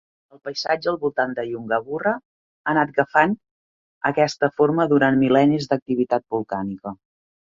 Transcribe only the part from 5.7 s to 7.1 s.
d'activitat volcànica.